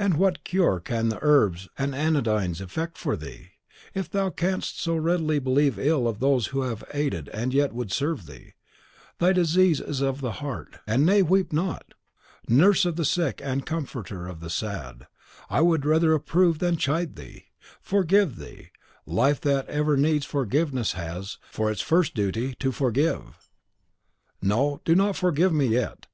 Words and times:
"And 0.00 0.14
what 0.18 0.42
cure 0.42 0.80
can 0.80 1.10
the 1.10 1.20
herbs 1.22 1.68
and 1.78 1.94
anodynes 1.94 2.60
effect 2.60 2.98
for 2.98 3.14
thee? 3.16 3.52
If 3.94 4.10
thou 4.10 4.28
canst 4.30 4.80
so 4.80 4.96
readily 4.96 5.38
believe 5.38 5.78
ill 5.78 6.08
of 6.08 6.18
those 6.18 6.48
who 6.48 6.62
have 6.62 6.82
aided 6.92 7.28
and 7.28 7.54
yet 7.54 7.72
would 7.72 7.92
serve 7.92 8.26
thee, 8.26 8.54
thy 9.20 9.32
disease 9.32 9.78
is 9.80 10.00
of 10.00 10.22
the 10.22 10.32
heart; 10.42 10.78
and 10.88 11.06
nay, 11.06 11.22
weep 11.22 11.52
not! 11.52 11.94
nurse 12.48 12.84
of 12.84 12.96
the 12.96 13.04
sick, 13.04 13.40
and 13.44 13.64
comforter 13.64 14.26
of 14.26 14.40
the 14.40 14.50
sad, 14.50 15.06
I 15.48 15.62
should 15.62 15.86
rather 15.86 16.14
approve 16.14 16.58
than 16.58 16.76
chide 16.76 17.14
thee. 17.14 17.44
Forgive 17.80 18.38
thee! 18.40 18.70
Life, 19.06 19.40
that 19.42 19.68
ever 19.68 19.96
needs 19.96 20.26
forgiveness, 20.26 20.94
has, 20.94 21.38
for 21.48 21.70
its 21.70 21.80
first 21.80 22.12
duty, 22.16 22.56
to 22.58 22.72
forgive." 22.72 23.38
"No, 24.42 24.80
do 24.84 24.96
not 24.96 25.14
forgive 25.14 25.52
me 25.52 25.68
yet. 25.68 26.06